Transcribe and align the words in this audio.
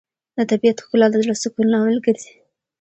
د 0.37 0.39
طبیعت 0.49 0.77
ښکلا 0.83 1.07
د 1.11 1.15
زړه 1.23 1.35
سکون 1.43 1.65
لامل 1.73 1.97
ګرځي. 2.05 2.33